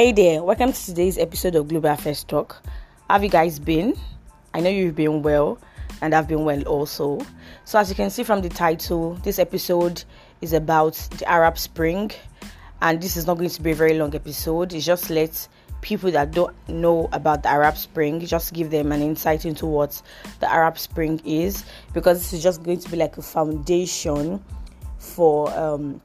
Hey 0.00 0.12
there, 0.12 0.42
welcome 0.42 0.72
to 0.72 0.86
today's 0.86 1.18
episode 1.18 1.54
of 1.56 1.68
Global 1.68 1.90
Affairs 1.90 2.24
Talk. 2.24 2.62
Have 3.10 3.22
you 3.22 3.28
guys 3.28 3.58
been? 3.58 3.94
I 4.54 4.60
know 4.60 4.70
you've 4.70 4.96
been 4.96 5.20
well, 5.20 5.58
and 6.00 6.14
I've 6.14 6.26
been 6.26 6.46
well 6.46 6.62
also. 6.62 7.20
So, 7.66 7.78
as 7.78 7.90
you 7.90 7.94
can 7.94 8.08
see 8.08 8.22
from 8.22 8.40
the 8.40 8.48
title, 8.48 9.16
this 9.16 9.38
episode 9.38 10.02
is 10.40 10.54
about 10.54 10.94
the 11.18 11.28
Arab 11.28 11.58
Spring, 11.58 12.10
and 12.80 13.02
this 13.02 13.18
is 13.18 13.26
not 13.26 13.36
going 13.36 13.50
to 13.50 13.60
be 13.60 13.72
a 13.72 13.74
very 13.74 13.98
long 13.98 14.14
episode. 14.14 14.72
It's 14.72 14.86
just 14.86 15.10
let 15.10 15.46
people 15.82 16.10
that 16.12 16.30
don't 16.30 16.56
know 16.66 17.10
about 17.12 17.42
the 17.42 17.50
Arab 17.50 17.76
Spring 17.76 18.24
just 18.24 18.54
give 18.54 18.70
them 18.70 18.92
an 18.92 19.02
insight 19.02 19.44
into 19.44 19.66
what 19.66 20.00
the 20.38 20.50
Arab 20.50 20.78
Spring 20.78 21.20
is, 21.26 21.62
because 21.92 22.20
this 22.20 22.32
is 22.32 22.42
just 22.42 22.62
going 22.62 22.78
to 22.78 22.90
be 22.90 22.96
like 22.96 23.18
a 23.18 23.22
foundation 23.22 24.42
for 24.96 25.50
um, 25.50 26.00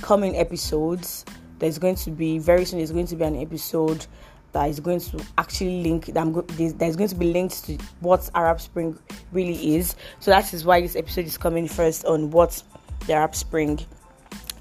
coming 0.00 0.36
episodes 0.36 1.26
there's 1.60 1.78
going 1.78 1.94
to 1.94 2.10
be 2.10 2.38
very 2.38 2.64
soon 2.64 2.78
there's 2.78 2.92
going 2.92 3.06
to 3.06 3.16
be 3.16 3.24
an 3.24 3.36
episode 3.36 4.06
that 4.52 4.68
is 4.68 4.80
going 4.80 5.00
to 5.00 5.24
actually 5.38 5.82
link 5.82 6.06
that 6.06 6.18
I'm 6.18 6.32
go- 6.32 6.42
there's 6.42 6.96
going 6.96 7.08
to 7.08 7.14
be 7.14 7.32
linked 7.32 7.64
to 7.66 7.78
what 8.00 8.28
Arab 8.34 8.60
Spring 8.60 8.98
really 9.32 9.76
is. 9.76 9.94
So 10.18 10.30
that 10.32 10.52
is 10.52 10.64
why 10.64 10.80
this 10.80 10.96
episode 10.96 11.26
is 11.26 11.38
coming 11.38 11.68
first 11.68 12.04
on 12.04 12.30
what 12.30 12.60
the 13.06 13.12
Arab 13.12 13.34
Spring 13.34 13.78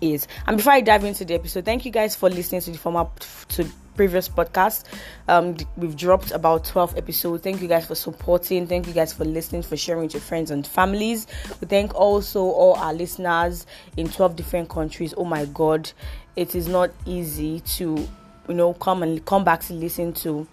is. 0.01 0.27
And 0.47 0.57
before 0.57 0.73
I 0.73 0.81
dive 0.81 1.03
into 1.03 1.25
the 1.25 1.33
episode, 1.33 1.65
thank 1.65 1.85
you 1.85 1.91
guys 1.91 2.15
for 2.15 2.29
listening 2.29 2.61
to 2.61 2.71
the 2.71 2.77
former 2.77 3.07
to 3.49 3.67
previous 3.99 4.29
podcast. 4.29 4.85
Um, 5.27 5.57
we've 5.75 5.97
dropped 5.97 6.31
about 6.31 6.63
12 6.63 6.97
episodes. 6.97 7.43
Thank 7.43 7.61
you 7.61 7.67
guys 7.67 7.85
for 7.85 7.95
supporting. 7.95 8.65
Thank 8.65 8.87
you 8.87 8.93
guys 8.93 9.11
for 9.11 9.25
listening, 9.25 9.61
for 9.61 9.75
sharing 9.75 10.03
with 10.03 10.13
your 10.13 10.21
friends 10.21 10.51
and 10.51 10.65
families. 10.65 11.27
We 11.59 11.67
thank 11.67 11.93
also 11.93 12.39
all 12.45 12.75
our 12.75 12.93
listeners 12.93 13.65
in 13.97 14.07
12 14.07 14.37
different 14.37 14.69
countries. 14.69 15.13
Oh 15.17 15.25
my 15.25 15.43
God, 15.47 15.91
it 16.37 16.55
is 16.55 16.69
not 16.69 16.91
easy 17.05 17.59
to 17.75 18.07
you 18.47 18.55
know 18.55 18.73
come 18.75 19.03
and 19.03 19.25
come 19.25 19.43
back 19.43 19.59
to 19.63 19.73
listen 19.73 20.13
to 20.13 20.47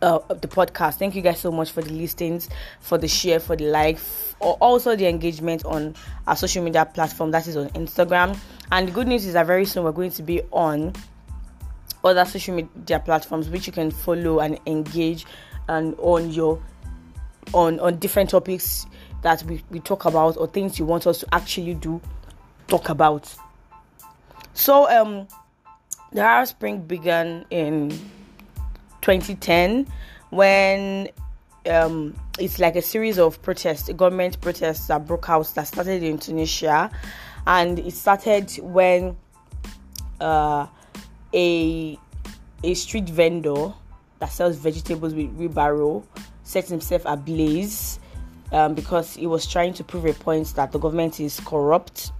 uh, 0.00 0.20
the 0.28 0.46
podcast. 0.46 1.00
Thank 1.00 1.16
you 1.16 1.22
guys 1.22 1.40
so 1.40 1.50
much 1.50 1.72
for 1.72 1.82
the 1.82 1.90
listings, 1.90 2.48
for 2.78 2.96
the 2.96 3.08
share, 3.08 3.40
for 3.40 3.56
the 3.56 3.64
like, 3.70 3.98
or 4.38 4.54
also 4.60 4.94
the 4.94 5.08
engagement 5.08 5.64
on 5.64 5.96
our 6.28 6.36
social 6.36 6.62
media 6.62 6.84
platform 6.84 7.32
that 7.32 7.48
is 7.48 7.56
on 7.56 7.70
Instagram. 7.70 8.38
And 8.70 8.86
the 8.86 8.92
good 8.92 9.08
news 9.08 9.26
is 9.26 9.32
that 9.32 9.48
very 9.48 9.64
soon 9.64 9.82
we're 9.82 9.90
going 9.90 10.12
to 10.12 10.22
be 10.22 10.42
on 10.52 10.92
other 12.04 12.24
social 12.24 12.54
media 12.54 13.00
platforms 13.00 13.48
which 13.48 13.66
you 13.66 13.72
can 13.72 13.90
follow 13.90 14.40
and 14.40 14.58
engage 14.66 15.24
and 15.68 15.94
on 15.98 16.30
your 16.30 16.60
on 17.52 17.78
on 17.80 17.98
different 17.98 18.30
topics 18.30 18.86
that 19.22 19.42
we, 19.44 19.62
we 19.70 19.78
talk 19.80 20.04
about 20.04 20.36
or 20.36 20.46
things 20.46 20.78
you 20.78 20.84
want 20.84 21.06
us 21.06 21.18
to 21.18 21.26
actually 21.32 21.74
do 21.74 22.00
talk 22.66 22.88
about. 22.88 23.32
So 24.54 24.88
um 24.90 25.28
the 26.12 26.20
arab 26.20 26.48
spring 26.48 26.82
began 26.82 27.46
in 27.50 27.90
2010 29.00 29.86
when 30.30 31.08
um, 31.70 32.14
it's 32.38 32.58
like 32.58 32.76
a 32.76 32.82
series 32.82 33.18
of 33.18 33.40
protests, 33.42 33.88
government 33.92 34.40
protests 34.40 34.86
that 34.88 35.06
broke 35.06 35.28
out 35.28 35.46
that 35.54 35.66
started 35.66 36.02
in 36.02 36.18
Tunisia, 36.18 36.90
and 37.46 37.78
it 37.78 37.92
started 37.92 38.50
when 38.62 39.16
uh, 40.20 40.66
a 41.34 41.98
a 42.64 42.74
street 42.74 43.08
vendor 43.08 43.72
that 44.18 44.30
sells 44.30 44.56
vegetables 44.56 45.14
with 45.14 45.30
wheelbarrow 45.32 46.04
set 46.44 46.68
himself 46.68 47.02
ablaze 47.06 47.98
um, 48.52 48.74
because 48.74 49.14
he 49.14 49.26
was 49.26 49.46
trying 49.46 49.72
to 49.74 49.84
prove 49.84 50.04
a 50.06 50.12
point 50.12 50.46
that 50.54 50.72
the 50.72 50.78
government 50.78 51.18
is 51.20 51.40
corrupt. 51.40 52.12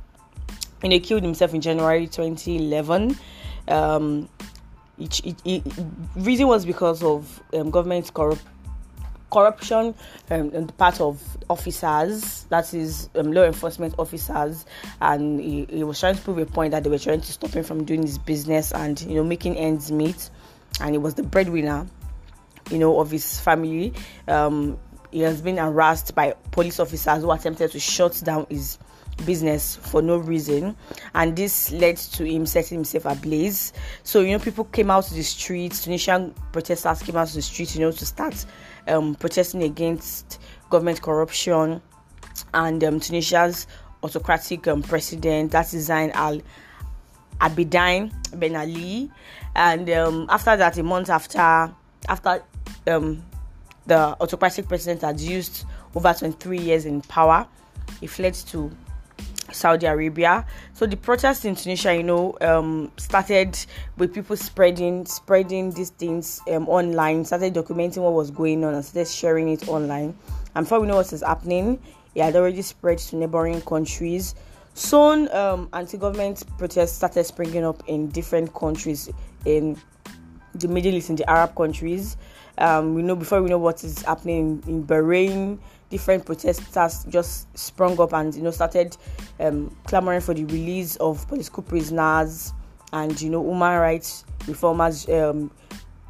And 0.83 0.93
he 0.93 1.01
killed 1.01 1.23
himself 1.23 1.55
in 1.55 1.61
January 1.61 2.07
2011. 2.07 3.17
Um, 3.69 4.29
it, 4.99 5.21
it, 5.25 5.37
it, 5.45 5.63
reason 6.17 6.49
was 6.49 6.65
because 6.65 7.03
of 7.03 7.43
um, 7.53 7.71
government 7.71 8.13
corrupt 8.13 8.43
corruption 9.33 9.95
um, 10.31 10.53
on 10.55 10.67
the 10.67 10.73
part 10.75 11.01
of 11.01 11.21
officers, 11.49 12.45
that 12.51 12.73
is 12.75 13.09
um, 13.15 13.33
law 13.33 13.43
enforcement 13.43 13.95
officers, 13.99 14.67
and 15.01 15.41
he, 15.41 15.67
he, 15.71 15.83
was 15.83 15.99
trying 15.99 16.15
to 16.15 16.23
prove 16.23 16.39
a 16.39 16.47
point 16.47 16.73
that 16.73 16.85
they 16.85 16.91
were 16.91 16.99
trying 16.99 17.21
to 17.21 17.33
stop 17.33 17.51
him 17.51 17.65
from 17.65 17.85
doing 17.85 18.03
his 18.03 18.19
business 18.19 18.73
and 18.73 19.01
you 19.03 19.15
know 19.15 19.25
making 19.25 19.57
ends 19.57 19.91
meet, 19.91 20.31
and 20.81 20.95
he 20.95 20.99
was 20.99 21.15
the 21.15 21.23
breadwinner, 21.23 21.87
you 22.71 22.79
know, 22.79 23.01
of 23.01 23.11
his 23.11 23.41
family. 23.41 23.93
Um, 24.29 24.79
he 25.11 25.21
has 25.21 25.43
been 25.43 25.57
harassed 25.57 26.15
by 26.15 26.35
police 26.53 26.79
officers 26.79 27.23
who 27.23 27.31
attempted 27.31 27.71
to 27.73 27.81
shut 27.81 28.21
down 28.25 28.47
his 28.49 28.79
business 29.27 29.77
for 29.77 30.03
no 30.03 30.17
reason. 30.17 30.77
And 31.15 31.37
this 31.37 31.71
led 31.71 31.97
to 31.97 32.25
him 32.25 32.47
setting 32.47 32.79
himself 32.79 33.05
ablaze. 33.05 33.73
So 34.03 34.21
you 34.21 34.33
know 34.33 34.39
people 34.39 34.65
came 34.65 34.91
out 34.91 35.05
to 35.05 35.15
the 35.15 35.23
streets 35.23 35.85
tunisian 35.85 36.35
protesters 36.53 37.03
came 37.03 37.17
out 37.17 37.29
to 37.29 37.35
the 37.35 37.43
streets 37.43 37.75
you 37.77 37.83
know 37.83 37.93
to 37.93 38.07
start 38.07 38.45
um, 38.89 39.15
protesting 39.15 39.63
against 39.63 40.41
government 40.71 41.03
corruption 41.03 41.81
and 42.55 42.83
um, 42.85 42.99
tunisia's 43.01 43.67
autocratic 44.03 44.67
um, 44.69 44.83
president 44.83 45.53
that 45.53 45.73
is 45.73 45.87
zain 45.87 46.11
al 46.13 46.41
abidine 47.41 48.13
ben 48.35 48.57
ali. 48.57 49.11
And 49.55 49.91
um, 49.91 50.27
after 50.31 50.57
that 50.57 50.79
a 50.79 50.83
month 50.83 51.11
after 51.11 51.73
after 52.09 52.43
um, 52.87 53.23
the 53.87 54.17
autocratic 54.21 54.69
president 54.69 55.03
had 55.03 55.21
used 55.21 55.65
over 55.95 56.13
23 56.15 56.59
years 56.59 56.87
in 56.87 57.03
power 57.03 57.47
he 58.01 58.07
fled 58.07 58.35
to 58.35 58.71
Saudi 59.53 59.87
Arabia. 59.87 60.45
So 60.73 60.87
the 60.87 60.97
protests 60.97 61.45
in 61.45 61.55
Tunisia, 61.55 61.95
you 61.95 62.03
know, 62.03 62.37
um, 62.41 62.91
started 62.97 63.59
with 63.97 64.13
people 64.13 64.37
spreading 64.37 65.07
spreading 65.07 65.71
these 65.71 65.91
things 65.91 66.41
um, 66.51 66.69
online, 66.69 67.25
started 67.25 67.55
documenting 67.55 68.03
what 68.03 68.13
was 68.13 68.31
going 68.31 68.65
on, 68.65 68.75
and 68.75 68.85
started 68.85 69.11
sharing 69.11 69.49
it 69.49 69.69
online. 69.69 70.17
And 70.55 70.65
before 70.65 70.81
we 70.81 70.87
know 70.87 70.97
what 70.97 71.13
is 71.13 71.23
happening, 71.23 71.79
it 72.15 72.23
had 72.23 72.37
already 72.37 72.63
spread 72.63 72.99
to 72.99 73.17
neighboring 73.17 73.61
countries. 73.63 74.35
Soon, 74.75 75.31
um, 75.35 75.69
anti-government 75.73 76.45
protests 76.57 76.93
started 76.93 77.25
springing 77.25 77.65
up 77.65 77.83
in 77.89 78.09
different 78.09 78.55
countries 78.55 79.11
in 79.45 79.77
the 80.55 80.69
Middle 80.69 80.95
East, 80.95 81.11
in 81.11 81.17
the 81.17 81.29
Arab 81.29 81.55
countries. 81.55 82.17
Um, 82.59 82.95
we 82.95 83.03
know 83.03 83.17
before 83.17 83.43
we 83.43 83.49
know 83.49 83.59
what 83.59 83.83
is 83.85 84.03
happening 84.03 84.63
in, 84.67 84.75
in 84.75 84.87
Bahrain, 84.87 85.59
different 85.93 86.25
protesters 86.25 87.05
just 87.11 87.47
sprung 87.57 88.01
up 88.01 88.15
and 88.15 88.35
you 88.35 88.43
know 88.43 88.51
started 88.51 88.97
um, 89.39 89.77
clamoring 89.85 90.23
for 90.23 90.33
the 90.33 90.45
release 90.47 90.97
of 90.97 91.29
political 91.29 91.63
prisoners 91.63 92.55
and 92.95 93.21
you 93.21 93.29
know 93.29 93.45
human 93.45 93.79
rights 93.79 94.25
reformers. 94.49 95.07
Um, 95.09 95.51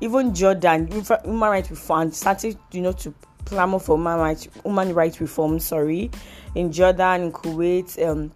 even 0.00 0.34
Jordan, 0.34 0.86
human 0.86 1.40
rights 1.40 1.68
reform 1.70 2.12
started 2.12 2.56
you 2.70 2.80
know 2.80 2.92
to 2.92 3.12
clamor 3.44 3.80
for 3.80 3.96
human 3.96 4.18
rights 4.18 4.48
human 4.62 4.94
rights 4.94 5.20
reform. 5.20 5.58
Sorry, 5.58 6.10
in 6.54 6.70
Jordan, 6.70 7.22
in 7.22 7.32
Kuwait, 7.32 8.08
um, 8.08 8.30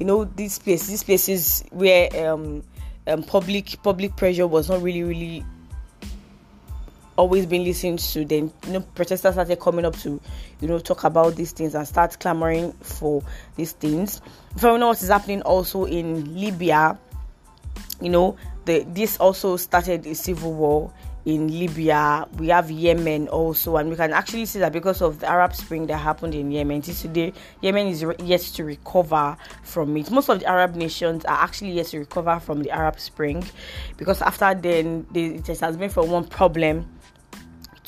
you 0.00 0.06
know 0.06 0.24
these 0.24 0.58
places, 0.58 0.88
these 0.88 1.04
places 1.04 1.64
where 1.70 2.08
um, 2.28 2.64
um, 3.06 3.22
public 3.22 3.80
public 3.84 4.16
pressure 4.16 4.48
was 4.48 4.68
not 4.68 4.82
really 4.82 5.04
really 5.04 5.44
always 7.18 7.44
been 7.46 7.64
listened 7.64 7.98
to 7.98 8.24
then 8.24 8.50
you 8.66 8.72
know 8.72 8.80
protesters 8.94 9.34
started 9.34 9.58
coming 9.58 9.84
up 9.84 9.96
to 9.96 10.20
you 10.60 10.68
know 10.68 10.78
talk 10.78 11.04
about 11.04 11.34
these 11.34 11.52
things 11.52 11.74
and 11.74 11.86
start 11.86 12.18
clamoring 12.20 12.72
for 12.80 13.22
these 13.56 13.72
things. 13.72 14.22
If 14.56 14.64
I 14.64 14.76
know 14.76 14.88
what 14.88 15.02
is 15.02 15.08
happening 15.08 15.42
also 15.42 15.84
in 15.84 16.40
libya 16.40 16.98
you 18.00 18.10
know 18.10 18.36
the 18.64 18.84
this 18.88 19.16
also 19.18 19.56
started 19.56 20.06
a 20.06 20.14
civil 20.14 20.52
war 20.52 20.92
in 21.24 21.48
libya. 21.48 22.26
We 22.38 22.48
have 22.48 22.70
yemen 22.70 23.28
also 23.28 23.76
and 23.76 23.90
we 23.90 23.96
can 23.96 24.12
actually 24.12 24.46
see 24.46 24.60
that 24.60 24.72
because 24.72 25.02
of 25.02 25.20
the 25.20 25.28
arab 25.28 25.54
spring 25.54 25.86
that 25.88 25.98
happened 25.98 26.34
in 26.34 26.50
yemen. 26.50 26.80
Today 26.80 27.32
yemen 27.60 27.88
is 27.88 28.04
yet 28.20 28.40
to 28.40 28.64
recover 28.64 29.36
from 29.62 29.96
it. 29.96 30.10
Most 30.10 30.28
of 30.28 30.40
the 30.40 30.46
arab 30.46 30.74
nations 30.74 31.24
are 31.24 31.36
actually 31.42 31.72
yet 31.72 31.86
to 31.86 31.98
recover 31.98 32.40
from 32.40 32.62
the 32.62 32.70
arab 32.70 32.98
spring 33.00 33.44
because 33.96 34.22
after 34.22 34.54
then 34.54 35.06
it 35.14 35.46
has 35.46 35.76
been 35.76 35.90
for 35.90 36.06
one 36.06 36.24
problem 36.24 36.86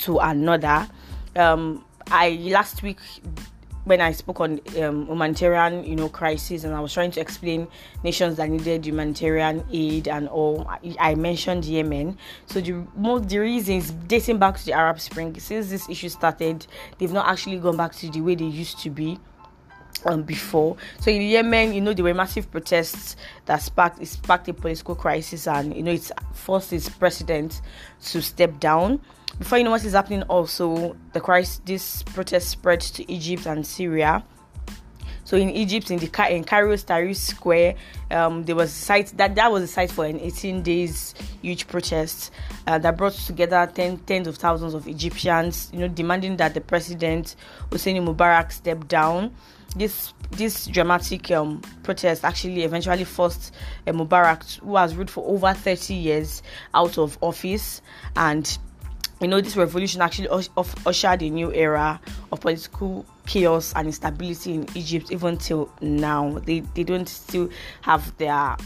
to 0.01 0.19
another. 0.19 0.87
Um, 1.35 1.85
I 2.07 2.31
last 2.51 2.83
week 2.83 2.99
when 3.83 3.99
I 3.99 4.11
spoke 4.11 4.39
on 4.41 4.59
um, 4.81 5.07
humanitarian, 5.07 5.83
you 5.83 5.95
know, 5.95 6.09
crisis, 6.09 6.63
and 6.63 6.73
I 6.73 6.79
was 6.79 6.93
trying 6.93 7.11
to 7.11 7.19
explain 7.19 7.67
nations 8.03 8.37
that 8.37 8.49
needed 8.49 8.85
humanitarian 8.85 9.65
aid 9.71 10.07
and 10.07 10.27
all, 10.27 10.67
I, 10.67 10.95
I 10.99 11.15
mentioned 11.15 11.65
Yemen. 11.65 12.17
So 12.45 12.61
the 12.61 12.85
most 12.95 13.29
the 13.29 13.39
reasons 13.39 13.91
dating 13.91 14.37
back 14.37 14.57
to 14.57 14.65
the 14.65 14.73
Arab 14.73 14.99
Spring, 14.99 15.39
since 15.39 15.69
this 15.69 15.89
issue 15.89 16.09
started, 16.09 16.67
they've 16.97 17.11
not 17.11 17.27
actually 17.27 17.57
gone 17.57 17.77
back 17.77 17.93
to 17.95 18.09
the 18.09 18.21
way 18.21 18.35
they 18.35 18.45
used 18.45 18.79
to 18.79 18.89
be 18.89 19.17
um, 20.05 20.23
before. 20.23 20.77
So 20.99 21.09
in 21.11 21.21
Yemen, 21.21 21.73
you 21.73 21.81
know, 21.81 21.93
there 21.93 22.05
were 22.05 22.13
massive 22.13 22.51
protests 22.51 23.15
that 23.45 23.61
sparked 23.61 24.01
it 24.01 24.07
sparked 24.07 24.47
a 24.47 24.53
political 24.53 24.95
crisis, 24.95 25.47
and 25.47 25.75
you 25.75 25.81
know, 25.81 25.91
it's 25.91 26.11
forced 26.33 26.71
its 26.73 26.87
president 26.87 27.61
to 28.03 28.21
step 28.21 28.59
down. 28.59 29.01
Before 29.39 29.57
you 29.57 29.63
know 29.63 29.71
what 29.71 29.83
is 29.83 29.93
happening, 29.93 30.23
also 30.23 30.95
the 31.13 31.19
crisis, 31.19 31.61
this 31.65 32.03
protest 32.03 32.49
spread 32.49 32.81
to 32.81 33.11
Egypt 33.11 33.45
and 33.45 33.65
Syria. 33.65 34.23
So 35.23 35.37
in 35.37 35.49
Egypt, 35.51 35.89
in 35.91 35.97
the 35.97 36.35
in 36.35 36.43
Cairo 36.43 36.75
Tahrir 36.75 37.15
Square, 37.15 37.75
um, 38.11 38.43
there 38.43 38.55
was 38.55 38.69
a 38.69 38.73
site 38.73 39.13
that 39.17 39.35
that 39.35 39.51
was 39.51 39.63
a 39.63 39.67
site 39.67 39.89
for 39.89 40.05
an 40.05 40.19
18 40.19 40.61
days 40.61 41.13
huge 41.41 41.67
protest 41.67 42.31
uh, 42.67 42.77
that 42.79 42.97
brought 42.97 43.13
together 43.13 43.69
ten, 43.73 43.97
tens 43.99 44.27
of 44.27 44.35
thousands 44.35 44.73
of 44.73 44.87
Egyptians, 44.87 45.69
you 45.71 45.79
know, 45.79 45.87
demanding 45.87 46.37
that 46.37 46.53
the 46.53 46.59
president 46.61 47.35
Hosni 47.69 48.05
Mubarak 48.05 48.51
step 48.51 48.87
down. 48.87 49.33
This 49.73 50.13
this 50.31 50.67
dramatic 50.67 51.31
um, 51.31 51.61
protest 51.83 52.25
actually 52.25 52.63
eventually 52.63 53.05
forced 53.05 53.53
uh, 53.87 53.91
Mubarak, 53.91 54.59
who 54.59 54.75
has 54.75 54.95
ruled 54.95 55.09
for 55.09 55.25
over 55.25 55.53
30 55.53 55.93
years, 55.93 56.43
out 56.73 56.97
of 56.97 57.17
office 57.21 57.81
and 58.17 58.57
you 59.21 59.27
know 59.27 59.39
this 59.39 59.55
revolution 59.55 60.01
actually 60.01 60.27
ushered 60.85 61.21
a 61.21 61.29
new 61.29 61.53
era 61.53 62.01
of 62.31 62.41
political 62.41 63.05
chaos 63.27 63.71
and 63.75 63.87
instability 63.87 64.55
in 64.55 64.67
Egypt 64.75 65.11
even 65.11 65.37
till 65.37 65.71
now. 65.79 66.39
They 66.45 66.61
they 66.73 66.83
don't 66.83 67.07
still 67.07 67.49
have 67.81 68.17
their 68.17 68.57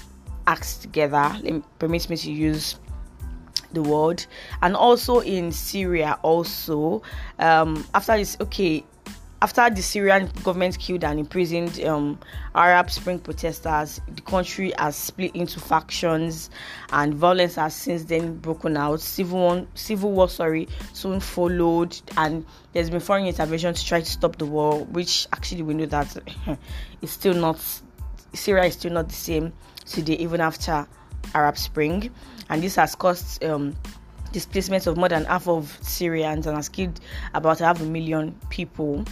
acts 0.48 0.78
together. 0.78 1.38
Permit 1.80 2.10
me 2.10 2.18
to 2.18 2.31
use 2.31 2.80
the 3.74 3.81
word. 3.81 4.25
And 4.62 4.75
also 4.75 5.19
in 5.19 5.52
Syria 5.52 6.18
also 6.22 7.01
um 7.40 7.86
after 7.94 8.16
this 8.16 8.38
okay 8.40 8.86
after 9.46 9.70
the 9.70 9.84
Syrian 9.84 10.28
government 10.42 10.80
killed 10.80 11.04
and 11.04 11.20
imprisoned 11.20 11.80
um, 11.84 12.18
Arab 12.56 12.90
Spring 12.90 13.20
protesters, 13.20 14.02
the 14.08 14.24
country 14.24 14.74
has 14.80 14.96
split 14.96 15.36
into 15.36 15.60
factions, 15.60 16.50
and 16.92 17.14
violence 17.14 17.54
has 17.54 17.76
since 17.76 18.06
then 18.06 18.38
broken 18.38 18.76
out. 18.76 19.02
Civil 19.02 19.38
war, 19.38 19.68
civil 19.76 20.14
war, 20.14 20.30
sorry, 20.30 20.68
soon 20.94 21.20
followed, 21.20 21.96
and 22.18 22.44
there's 22.74 22.90
been 22.90 23.00
foreign 23.00 23.28
intervention 23.28 23.76
to 23.76 23.86
try 23.86 24.00
to 24.00 24.10
stop 24.10 24.36
the 24.40 24.48
war, 24.48 24.84
which 24.86 25.28
actually 25.32 25.62
we 25.62 25.76
know 25.76 25.86
that 25.86 26.18
it's 27.04 27.12
still 27.12 27.36
not. 27.36 27.64
Syria 28.34 28.64
is 28.64 28.74
still 28.74 28.94
not 28.94 29.10
the 29.10 29.14
same 29.14 29.54
today, 29.86 30.16
even 30.16 30.42
after 30.42 30.88
Arab 31.36 31.60
Spring, 31.60 32.10
and 32.50 32.64
this 32.64 32.78
has 32.78 32.96
caused. 32.96 33.44
Um, 33.44 33.76
displacement 34.32 34.86
of 34.86 34.98
more 34.98 35.08
than 35.08 35.24
half 35.24 35.48
of 35.48 35.78
Syrians 35.82 36.46
and 36.46 36.58
has 36.58 36.68
killed 36.68 37.00
about 37.34 37.60
half 37.60 37.80
a 37.80 37.86
million 37.86 38.38
people. 38.50 39.06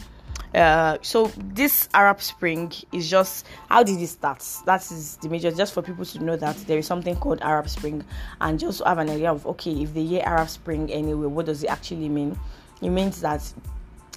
Uh, 0.53 0.97
so 1.01 1.31
this 1.37 1.89
Arab 1.93 2.21
Spring 2.21 2.71
is 2.91 3.09
just 3.09 3.45
how 3.69 3.81
did 3.81 3.99
it 3.99 4.07
start? 4.07 4.45
That 4.65 4.81
is 4.91 5.17
the 5.17 5.29
major, 5.29 5.51
just 5.51 5.73
for 5.73 5.81
people 5.81 6.05
to 6.05 6.23
know 6.23 6.35
that 6.35 6.55
there 6.67 6.77
is 6.77 6.85
something 6.85 7.15
called 7.15 7.41
Arab 7.41 7.67
Spring, 7.69 8.03
and 8.39 8.59
just 8.59 8.83
have 8.85 8.99
an 8.99 9.09
idea 9.09 9.31
of 9.31 9.47
okay, 9.47 9.71
if 9.71 9.93
they 9.93 10.03
hear 10.03 10.21
Arab 10.23 10.49
Spring 10.49 10.91
anyway, 10.91 11.25
what 11.25 11.47
does 11.47 11.63
it 11.63 11.67
actually 11.67 12.09
mean? 12.09 12.37
It 12.81 12.89
means 12.89 13.21
that 13.21 13.41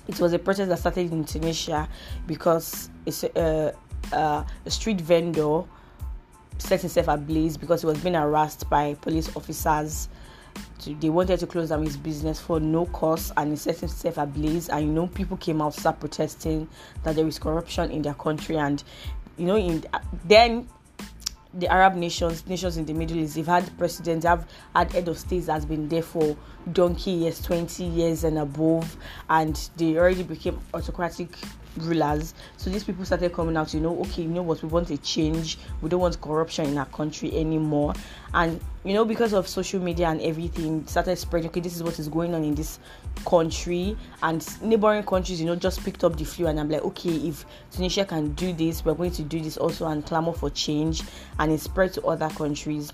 it 0.08 0.20
was 0.20 0.32
a 0.32 0.38
protest 0.38 0.68
that 0.68 0.78
started 0.78 1.10
in 1.10 1.24
Tunisia 1.24 1.88
because 2.26 2.90
it's 3.06 3.24
a, 3.24 3.74
a, 4.12 4.46
a 4.64 4.70
street 4.70 5.00
vendor 5.00 5.62
set 6.58 6.80
himself 6.80 7.08
ablaze 7.08 7.56
because 7.56 7.80
he 7.80 7.86
was 7.86 7.98
being 7.98 8.14
harassed 8.14 8.68
by 8.70 8.94
police 8.94 9.34
officers 9.36 10.08
to, 10.80 10.94
they 10.94 11.08
wanted 11.08 11.40
to 11.40 11.46
close 11.46 11.70
down 11.70 11.84
his 11.84 11.96
business 11.96 12.40
for 12.40 12.60
no 12.60 12.86
cause 12.86 13.32
and 13.36 13.50
he 13.50 13.56
set 13.56 13.78
himself 13.78 14.18
ablaze. 14.18 14.68
And 14.68 14.86
you 14.86 14.92
know 14.92 15.06
people 15.06 15.36
came 15.36 15.62
out 15.62 15.74
start 15.74 16.00
protesting 16.00 16.68
that 17.02 17.16
there 17.16 17.26
is 17.26 17.38
corruption 17.38 17.90
in 17.90 18.02
their 18.02 18.14
country. 18.14 18.56
And 18.56 18.82
you 19.36 19.46
know 19.46 19.56
in 19.56 19.84
then 20.24 20.68
the 21.54 21.68
Arab 21.68 21.94
nations, 21.94 22.46
nations 22.46 22.76
in 22.76 22.84
the 22.84 22.92
Middle 22.92 23.16
East, 23.16 23.34
they've 23.34 23.46
had 23.46 23.76
presidents, 23.78 24.26
have 24.26 24.46
had 24.74 24.92
head 24.92 25.08
of 25.08 25.18
states 25.18 25.46
that's 25.46 25.64
been 25.64 25.88
there 25.88 26.02
for 26.02 26.36
donkey 26.72 27.12
years, 27.12 27.40
20 27.42 27.84
years 27.84 28.24
and 28.24 28.38
above, 28.38 28.96
and 29.30 29.70
they 29.76 29.96
already 29.96 30.22
became 30.22 30.60
autocratic 30.74 31.30
rulers. 31.76 32.34
So 32.56 32.70
these 32.70 32.84
people 32.84 33.04
started 33.04 33.32
coming 33.32 33.56
out, 33.56 33.72
you 33.74 33.80
know, 33.80 33.98
okay, 34.00 34.22
you 34.22 34.28
know 34.28 34.42
what, 34.42 34.62
we 34.62 34.68
want 34.68 34.90
a 34.90 34.98
change. 34.98 35.58
We 35.82 35.88
don't 35.88 36.00
want 36.00 36.20
corruption 36.20 36.66
in 36.66 36.78
our 36.78 36.86
country 36.86 37.36
anymore. 37.36 37.94
And 38.34 38.60
you 38.84 38.94
know, 38.94 39.04
because 39.04 39.32
of 39.32 39.48
social 39.48 39.80
media 39.80 40.08
and 40.08 40.20
everything, 40.20 40.86
started 40.86 41.16
spreading, 41.16 41.50
okay, 41.50 41.60
this 41.60 41.74
is 41.74 41.82
what 41.82 41.98
is 41.98 42.08
going 42.08 42.34
on 42.34 42.44
in 42.44 42.54
this 42.54 42.78
country. 43.24 43.96
And 44.22 44.46
neighboring 44.62 45.02
countries, 45.02 45.40
you 45.40 45.46
know, 45.46 45.56
just 45.56 45.82
picked 45.84 46.04
up 46.04 46.16
the 46.16 46.24
flu 46.24 46.46
and 46.46 46.60
I'm 46.60 46.68
like, 46.68 46.82
okay, 46.82 47.10
if 47.10 47.44
Tunisia 47.72 48.04
can 48.04 48.32
do 48.34 48.52
this, 48.52 48.84
we're 48.84 48.94
going 48.94 49.12
to 49.12 49.22
do 49.22 49.40
this 49.40 49.56
also 49.56 49.86
and 49.86 50.04
clamor 50.04 50.32
for 50.32 50.50
change 50.50 51.02
and 51.38 51.50
it 51.50 51.60
spread 51.60 51.92
to 51.94 52.06
other 52.06 52.28
countries 52.28 52.92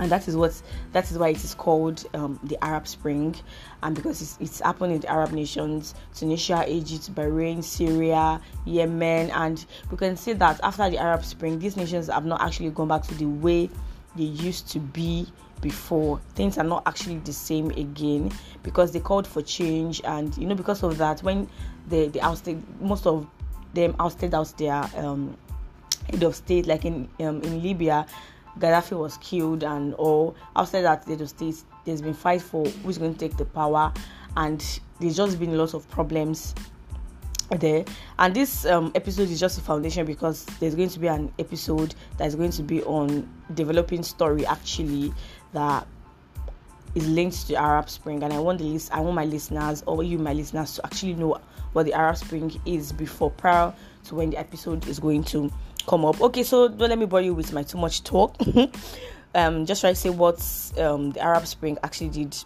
and 0.00 0.10
that 0.10 0.26
is 0.26 0.34
what 0.34 0.60
that 0.92 1.08
is 1.10 1.18
why 1.18 1.28
it 1.28 1.44
is 1.44 1.54
called 1.54 2.04
um, 2.14 2.40
the 2.42 2.62
Arab 2.64 2.88
Spring, 2.88 3.36
and 3.82 3.94
because 3.94 4.20
it's, 4.22 4.38
it's 4.40 4.60
happened 4.60 4.94
in 4.94 5.00
the 5.00 5.08
Arab 5.08 5.30
nations, 5.32 5.94
Tunisia, 6.14 6.64
Egypt, 6.66 7.14
Bahrain, 7.14 7.62
Syria, 7.62 8.40
Yemen, 8.64 9.30
and 9.30 9.64
we 9.90 9.98
can 9.98 10.16
see 10.16 10.32
that 10.32 10.58
after 10.62 10.88
the 10.88 10.98
Arab 10.98 11.24
Spring, 11.24 11.58
these 11.58 11.76
nations 11.76 12.08
have 12.08 12.24
not 12.24 12.40
actually 12.40 12.70
gone 12.70 12.88
back 12.88 13.02
to 13.04 13.14
the 13.14 13.26
way 13.26 13.68
they 14.16 14.24
used 14.24 14.68
to 14.70 14.80
be 14.80 15.26
before. 15.60 16.18
Things 16.34 16.56
are 16.56 16.64
not 16.64 16.82
actually 16.86 17.18
the 17.18 17.34
same 17.34 17.70
again 17.72 18.32
because 18.62 18.92
they 18.92 19.00
called 19.00 19.26
for 19.26 19.42
change, 19.42 20.00
and 20.04 20.36
you 20.38 20.46
know 20.46 20.54
because 20.54 20.82
of 20.82 20.96
that, 20.96 21.22
when 21.22 21.46
the 21.88 22.08
the 22.08 22.22
ousted 22.22 22.62
most 22.80 23.06
of 23.06 23.26
them 23.74 23.94
ousted 24.00 24.34
out 24.34 24.52
their 24.56 24.82
um, 24.96 25.36
head 26.10 26.22
of 26.22 26.34
state, 26.34 26.66
like 26.66 26.86
in 26.86 27.06
um, 27.20 27.42
in 27.42 27.62
Libya 27.62 28.06
Gaddafi 28.60 28.96
was 28.98 29.16
killed 29.18 29.64
and 29.64 29.94
all. 29.94 30.36
Outside 30.54 30.82
that, 30.82 31.06
the 31.06 31.26
states, 31.26 31.64
there's 31.84 32.02
been 32.02 32.14
fight 32.14 32.42
for 32.42 32.64
who's 32.66 32.98
going 32.98 33.14
to 33.14 33.18
take 33.18 33.36
the 33.36 33.44
power, 33.44 33.92
and 34.36 34.80
there's 35.00 35.16
just 35.16 35.40
been 35.40 35.50
a 35.50 35.56
lot 35.56 35.74
of 35.74 35.88
problems 35.90 36.54
there. 37.58 37.84
And 38.18 38.34
this 38.34 38.64
um, 38.66 38.92
episode 38.94 39.28
is 39.30 39.40
just 39.40 39.58
a 39.58 39.60
foundation 39.60 40.06
because 40.06 40.44
there's 40.60 40.74
going 40.74 40.90
to 40.90 40.98
be 40.98 41.08
an 41.08 41.32
episode 41.38 41.94
that 42.18 42.26
is 42.26 42.36
going 42.36 42.52
to 42.52 42.62
be 42.62 42.82
on 42.84 43.28
developing 43.54 44.02
story 44.02 44.46
actually 44.46 45.12
that 45.52 45.86
is 46.94 47.08
linked 47.08 47.40
to 47.42 47.48
the 47.48 47.56
Arab 47.56 47.88
Spring, 47.88 48.22
and 48.22 48.32
I 48.32 48.38
want 48.38 48.58
the 48.58 48.64
list. 48.64 48.92
I 48.92 49.00
want 49.00 49.14
my 49.14 49.24
listeners, 49.24 49.82
or 49.86 50.02
you, 50.02 50.18
my 50.18 50.32
listeners, 50.32 50.74
to 50.74 50.86
actually 50.86 51.14
know 51.14 51.40
what 51.72 51.86
the 51.86 51.92
Arab 51.92 52.16
Spring 52.16 52.52
is 52.66 52.92
before 52.92 53.30
prior 53.30 53.72
to 54.04 54.14
when 54.14 54.30
the 54.30 54.38
episode 54.38 54.86
is 54.88 54.98
going 54.98 55.22
to 55.24 55.52
come 55.86 56.04
up. 56.04 56.20
Okay, 56.20 56.42
so 56.42 56.68
don't 56.68 56.88
let 56.88 56.98
me 56.98 57.06
bore 57.06 57.20
you 57.20 57.34
with 57.34 57.52
my 57.52 57.62
too 57.62 57.78
much 57.78 58.04
talk. 58.04 58.36
um, 59.34 59.66
just 59.66 59.80
try 59.80 59.90
to 59.90 59.96
say 59.96 60.10
what 60.10 60.40
um, 60.78 61.10
the 61.10 61.20
Arab 61.20 61.46
Spring 61.46 61.78
actually 61.82 62.10
did 62.10 62.36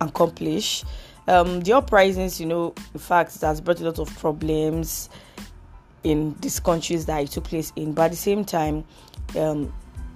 accomplish. 0.00 0.84
Um, 1.28 1.60
the 1.60 1.72
uprisings, 1.74 2.40
you 2.40 2.46
know, 2.46 2.74
in 2.94 3.00
fact, 3.00 3.36
it 3.36 3.42
has 3.42 3.60
brought 3.60 3.80
a 3.80 3.84
lot 3.84 3.98
of 3.98 4.14
problems 4.18 5.10
in 6.02 6.34
these 6.40 6.58
countries 6.58 7.06
that 7.06 7.22
it 7.22 7.30
took 7.30 7.44
place 7.44 7.72
in, 7.76 7.92
but 7.92 8.04
at 8.04 8.10
the 8.12 8.16
same 8.16 8.44
time, 8.44 8.84
um, 9.36 9.72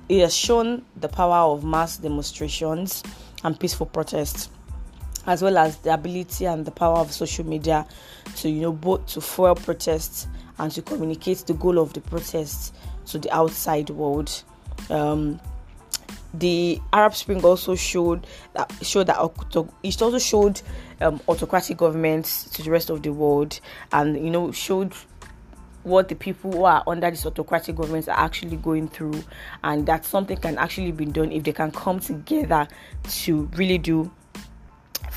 it 0.09 0.21
has 0.21 0.35
shown 0.35 0.85
the 0.97 1.09
power 1.09 1.53
of 1.53 1.65
mass 1.65 1.99
demonstrations 1.99 3.03
and 3.43 3.59
peaceful 3.59 3.87
protests 3.87 4.49
as 5.27 5.43
well 5.43 5.59
as 5.59 5.79
the 5.79 5.93
ability 5.93 6.47
and 6.47 6.65
the 6.65 6.71
power 6.71 6.99
of 6.99 7.13
social 7.13 7.47
media 7.47 7.87
to 8.37 8.49
you 8.49 8.61
know 8.61 8.73
both 8.73 9.07
to 9.07 9.21
fuel 9.21 9.55
protests 9.55 10.27
and 10.59 10.71
to 10.73 10.83
communicate 10.83 11.39
the 11.47 11.55
goal 11.55 11.79
of 11.79 11.93
the 11.93 12.01
protests 12.01 12.73
to 13.07 13.19
the 13.19 13.31
outside 13.35 13.91
world. 13.91 14.43
Um, 14.91 15.41
the 16.33 16.81
Arab 16.93 17.15
Spring 17.15 17.45
also 17.45 17.75
showed 17.75 18.27
that 18.55 18.73
showed 18.83 19.07
that 19.07 19.19
it 19.83 20.03
also 20.03 20.19
showed 20.19 20.61
um, 21.01 21.21
autocratic 21.29 21.77
governments 21.77 22.45
to 22.51 22.63
the 22.63 22.71
rest 22.71 22.91
of 22.91 23.03
the 23.03 23.13
world, 23.13 23.61
and 23.93 24.17
you 24.17 24.31
know 24.31 24.51
showed 24.53 24.93
what 25.85 26.09
the 26.09 26.15
people 26.15 26.51
who 26.51 26.65
are 26.65 26.83
under 26.87 27.11
these 27.11 27.27
autocratic 27.27 27.77
governments 27.77 28.09
are 28.09 28.19
actually 28.19 28.57
going 28.57 28.89
through, 28.89 29.23
and 29.63 29.87
that 29.87 30.05
something 30.05 30.37
can 30.37 30.59
actually 30.59 30.93
be 30.93 31.05
done 31.05 31.31
if 31.31 31.45
they 31.45 31.53
can 31.53 31.71
come 31.71 32.01
together 32.01 32.67
to 33.09 33.49
really 33.55 33.79
do 33.79 34.11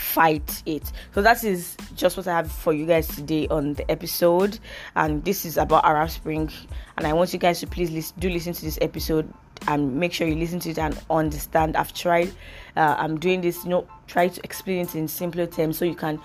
fight 0.08 0.64
it. 0.66 0.92
So 1.14 1.22
that 1.22 1.44
is 1.44 1.76
just 1.96 2.18
what 2.18 2.28
I 2.28 2.36
have 2.38 2.52
for 2.52 2.74
you 2.74 2.86
guys 2.86 3.08
today 3.08 3.48
on 3.50 3.74
the 3.74 3.90
episode, 3.92 4.60
and 4.96 5.24
this 5.24 5.46
is 5.46 5.58
about 5.58 5.86
Arab 5.86 6.10
Spring. 6.10 6.50
And 6.98 7.06
I 7.06 7.14
want 7.14 7.34
you 7.34 7.40
guys 7.40 7.60
to 7.60 7.68
please 7.68 8.14
do 8.14 8.30
listen 8.30 8.54
to 8.54 8.62
this 8.62 8.80
episode 8.82 9.32
and 9.68 9.96
make 10.00 10.14
sure 10.14 10.28
you 10.28 10.36
listen 10.36 10.60
to 10.62 10.70
it 10.70 10.80
and 10.80 11.00
understand. 11.10 11.76
I've 11.76 11.94
tried, 11.94 12.30
uh, 12.76 12.96
I'm 12.98 13.20
doing 13.20 13.42
this, 13.42 13.64
you 13.64 13.70
know, 13.70 13.88
try 14.08 14.30
to 14.30 14.42
explain 14.44 14.80
it 14.80 14.96
in 14.96 15.08
simpler 15.08 15.46
terms 15.46 15.78
so 15.78 15.86
you 15.86 15.96
can 15.96 16.20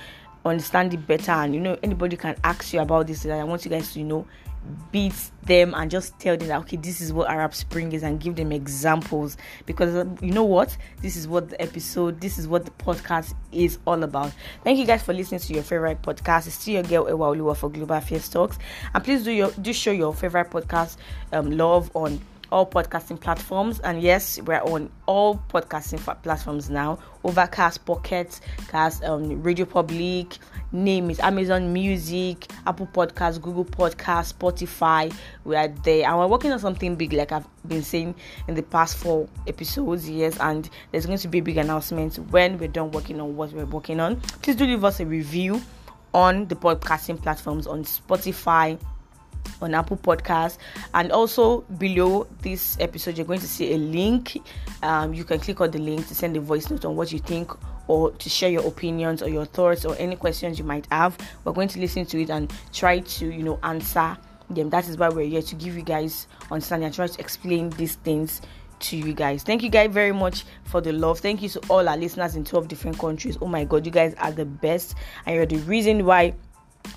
understand 0.45 0.95
it 0.95 1.07
better. 1.07 1.33
And 1.33 1.55
you 1.55 1.61
know, 1.61 1.77
anybody 1.83 2.17
can 2.17 2.37
ask 2.45 2.73
you 2.73 2.81
about 2.81 3.09
this, 3.09 3.25
and 3.25 3.35
I 3.35 3.45
want 3.45 3.65
you 3.65 3.71
guys 3.71 3.93
to 3.93 3.99
you 3.99 4.05
know 4.05 4.27
beat 4.91 5.15
them 5.45 5.75
and 5.75 5.91
just 5.91 6.19
tell 6.21 6.37
them 6.37 6.49
that 6.49 6.61
okay 6.61 6.77
this 6.77 7.01
is 7.01 7.13
what 7.13 7.29
arab 7.29 7.53
spring 7.53 7.93
is 7.93 8.03
and 8.03 8.21
give 8.21 8.37
them 8.37 8.53
examples. 8.53 9.37
Because 9.67 9.95
uh, 9.95 10.05
you 10.21 10.33
know 10.33 10.45
what? 10.45 10.77
This 11.01 11.17
is 11.17 11.27
what 11.27 11.51
the 11.51 11.61
episode 11.61 12.21
this 12.21 12.39
is 12.39 12.47
what 12.47 12.65
the 12.65 12.71
podcast 12.73 13.35
is 13.51 13.79
all 13.87 14.03
about. 14.03 14.33
Thank 14.65 14.79
you 14.79 14.85
guys 14.87 15.03
for 15.03 15.13
listening 15.13 15.41
to 15.41 15.55
your 15.55 15.63
favorite 15.63 16.03
podcast. 16.03 16.47
It's 16.47 16.57
still 16.57 16.75
your 16.75 16.83
girl 16.85 17.09
Ewa 17.09 17.35
Oluwa 17.35 17.57
for 17.57 17.71
global 17.71 17.97
affairs 17.97 18.29
talks. 18.29 18.59
And 18.95 19.03
please 19.03 19.25
do 19.25 19.33
your 19.33 19.51
do 19.53 19.73
show 19.73 19.91
your 19.93 20.15
favorite 20.15 20.51
podcast 20.51 20.97
um 21.33 21.51
love 21.51 21.91
on 21.95 22.21
all 22.53 22.67
podcasting 22.67 23.19
platforms. 23.19 23.81
And 23.81 24.03
yes, 24.03 24.41
we're 24.43 24.61
on 24.61 24.91
all 25.07 25.43
podcasting 25.49 25.99
platforms 26.23 26.69
now 26.71 26.99
Overcast, 27.25 27.85
Pocket 27.87 28.41
Cast, 28.69 29.03
um, 29.05 29.43
Radio 29.43 29.65
Public, 29.65 30.39
name 30.71 31.11
is 31.11 31.19
Amazon 31.21 31.73
Music, 31.73 32.47
Apple 32.67 32.89
Podcasts, 32.93 33.41
Google 33.41 33.65
Podcasts, 33.65 34.35
Spotify. 34.35 35.15
We 35.45 35.57
are 35.57 35.69
there 35.69 36.07
and 36.07 36.19
we're 36.19 36.27
working 36.27 36.53
on 36.53 36.59
something 36.59 36.95
big, 36.95 37.13
like 37.15 37.33
I've 37.33 37.47
been 37.67 37.83
saying 37.83 38.15
in 38.49 38.55
the 38.55 38.63
past 38.63 38.97
four 38.97 39.29
episodes, 39.47 40.09
yes. 40.09 40.37
And 40.39 40.69
there's 40.91 41.07
going 41.07 41.19
to 41.19 41.29
be 41.29 41.39
a 41.39 41.43
big 41.43 41.57
announcement 41.57 42.17
when 42.31 42.59
we're 42.59 42.69
done 42.69 42.91
working 42.91 43.21
on 43.21 43.35
what 43.35 43.53
we're 43.53 43.65
working 43.65 43.99
on. 43.99 44.21
Please 44.43 44.57
do 44.57 44.67
leave 44.67 44.85
us 44.85 45.01
a 45.01 45.07
review 45.07 45.63
on 46.13 46.47
the 46.49 46.55
podcasting 46.55 47.23
platforms 47.23 47.67
on 47.67 47.85
Spotify, 47.85 48.79
on 49.63 49.75
Apple 49.75 49.97
Podcasts, 49.97 50.59
and 50.95 51.13
also 51.13 51.63
below 51.79 52.27
this 52.43 52.77
episode, 52.81 53.17
you're 53.17 53.27
going 53.27 53.41
to 53.41 53.49
see 53.49 53.75
a 53.75 53.79
link. 53.79 54.39
Um, 54.83 55.15
you 55.15 55.25
can 55.25 55.41
click 55.41 55.61
on 55.61 55.71
the 55.71 55.79
link 55.79 56.07
to 56.09 56.15
send 56.15 56.37
a 56.37 56.41
voice 56.41 56.71
note 56.71 56.85
on 56.85 56.97
what 56.97 57.13
you 57.13 57.19
think 57.19 57.51
or 57.89 58.11
to 58.13 58.29
share 58.29 58.51
your 58.51 58.67
opinions 58.67 59.23
or 59.23 59.29
your 59.29 59.45
thoughts 59.45 59.85
or 59.85 59.97
any 59.99 60.17
questions 60.17 60.59
you 60.59 60.65
might 60.65 60.87
have. 60.91 61.19
We're 61.45 61.53
going 61.53 61.69
to 61.69 61.81
listen 61.81 62.07
to 62.07 62.21
it 62.21 62.31
and 62.31 62.53
try 62.73 63.01
to, 63.01 63.27
you 63.27 63.43
know, 63.43 63.59
answer 63.63 64.17
them. 64.51 64.71
That 64.71 64.89
is 64.89 64.97
why 64.97 65.09
we're 65.09 65.27
here 65.27 65.43
to 65.43 65.55
give 65.55 65.77
you 65.77 65.83
guys 65.83 66.27
understanding 66.51 66.87
and 66.87 66.95
try 66.95 67.07
to 67.07 67.21
explain 67.21 67.71
these 67.71 67.97
things 67.97 68.41
to 68.81 68.97
you 68.97 69.15
guys. 69.15 69.43
Thank 69.43 69.63
you 69.63 69.71
guys 69.71 69.91
very 69.91 70.13
much 70.13 70.45
for 70.65 70.81
the 70.81 70.93
love. 70.93 71.21
Thank 71.21 71.43
you 71.43 71.49
to 71.51 71.61
all 71.69 71.89
our 71.89 71.97
listeners 71.97 72.37
in 72.37 72.45
12 72.45 72.69
different 72.69 72.99
countries. 72.99 73.39
Oh 73.41 73.47
my 73.47 73.65
god, 73.65 73.87
you 73.87 73.93
guys 73.93 74.15
are 74.15 74.33
the 74.33 74.45
best 74.45 74.95
and 75.27 75.37
you're 75.37 75.47
the 75.47 75.59
reason 75.59 76.05
why 76.05 76.35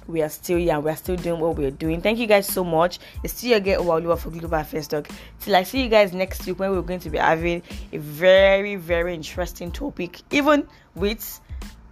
we 0.08 0.22
are 0.22 0.30
still 0.30 0.58
here 0.58 0.80
we're 0.80 0.96
still 0.96 1.16
doing 1.16 1.40
what 1.40 1.56
we're 1.56 1.72
doing. 1.72 2.02
Thank 2.02 2.20
you 2.20 2.28
guys 2.28 2.48
so 2.48 2.64
much. 2.64 3.00
It's 3.24 3.34
still 3.34 3.52
your 3.52 3.60
get 3.60 3.80
Oluwa 3.80 4.18
for 4.18 4.30
Global 4.30 4.56
Affairs 4.56 4.88
Talk. 4.88 5.08
Till 5.40 5.56
I 5.56 5.64
see 5.64 5.84
you 5.84 5.90
guys 5.90 6.14
next 6.14 6.46
week 6.46 6.60
when 6.60 6.72
we're 6.72 6.82
going 6.82 7.00
to 7.02 7.10
be 7.10 7.18
having 7.18 7.64
a 7.92 7.98
very, 7.98 8.76
very 8.76 9.14
interesting 9.14 9.72
topic, 9.72 10.22
even 10.32 10.68
with 10.96 11.42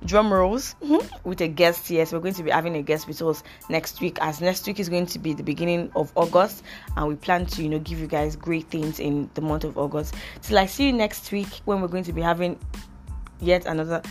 drum 0.06 0.34
rolls 0.34 0.76
mm-hmm. 0.84 1.28
with 1.28 1.40
a 1.42 1.48
guest 1.48 1.90
yes 1.90 2.12
we're 2.12 2.20
going 2.20 2.34
to 2.34 2.44
be 2.44 2.52
having 2.52 2.76
a 2.76 2.82
guest 2.82 3.08
with 3.08 3.22
us 3.22 3.42
next 3.70 4.02
week 4.02 4.18
as 4.22 4.42
next 4.42 4.68
week 4.68 4.80
is 4.80 4.90
going 4.90 5.06
to 5.06 5.18
be 5.18 5.34
the 5.34 5.44
beginning 5.44 5.90
of 5.96 6.12
august 6.16 6.64
and 6.98 7.08
we 7.08 7.16
plan 7.16 7.46
to 7.46 7.64
you 7.64 7.70
know 7.70 7.80
give 7.80 8.00
you 8.00 8.08
guys 8.08 8.36
great 8.36 8.66
things 8.70 9.00
in 9.00 9.30
the 9.36 9.42
month 9.42 9.64
of 9.64 9.78
august 9.78 10.14
till 10.42 10.58
i 10.58 10.66
see 10.66 10.88
you 10.88 10.94
next 10.94 11.32
week 11.32 11.48
when 11.66 11.82
we're 11.82 11.88
going 11.88 12.04
to 12.04 12.12
be 12.14 12.22
having 12.22 12.60
yet 13.44 13.66
another 13.66 14.02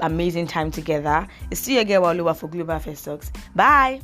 amazing 0.00 0.46
time 0.46 0.70
together. 0.70 1.26
It's 1.50 1.60
still 1.60 1.74
your 1.74 1.84
girl 1.84 2.34
for 2.34 2.48
Global 2.48 2.74
Affairs 2.74 3.02
Talks. 3.02 3.30
Bye. 3.54 4.00